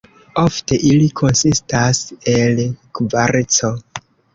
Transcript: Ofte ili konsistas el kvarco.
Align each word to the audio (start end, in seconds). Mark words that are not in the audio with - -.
Ofte 0.43 0.79
ili 0.93 1.11
konsistas 1.21 2.03
el 2.35 2.67
kvarco. 3.01 3.77